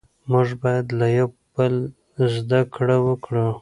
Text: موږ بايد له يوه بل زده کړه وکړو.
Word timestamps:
موږ 0.31 0.47
بايد 0.61 0.87
له 0.99 1.07
يوه 1.17 1.33
بل 1.55 1.75
زده 2.35 2.61
کړه 2.75 2.97
وکړو. 3.07 3.47